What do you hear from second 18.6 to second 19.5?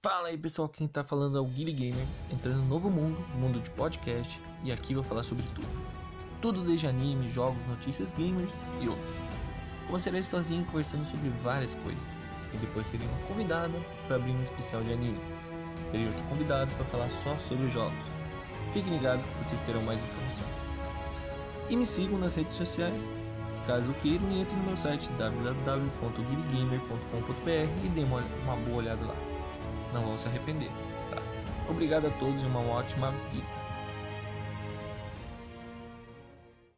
Fiquem ligados que